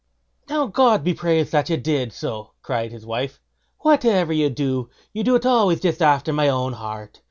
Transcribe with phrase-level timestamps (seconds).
[0.49, 3.39] "Now, God be praised that you did so!" cried his wife;
[3.81, 7.19] "whatever you do, you do it always just after my own heart.